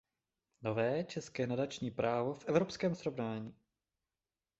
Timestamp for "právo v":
1.91-2.45